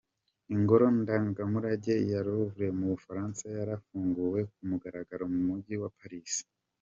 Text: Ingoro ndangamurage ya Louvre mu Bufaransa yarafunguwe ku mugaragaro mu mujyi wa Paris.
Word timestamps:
Ingoro 0.55 0.85
ndangamurage 0.99 1.95
ya 2.11 2.19
Louvre 2.27 2.65
mu 2.77 2.85
Bufaransa 2.93 3.43
yarafunguwe 3.57 4.39
ku 4.53 4.59
mugaragaro 4.69 5.23
mu 5.33 5.39
mujyi 5.47 5.75
wa 5.83 5.91
Paris. 5.99 6.33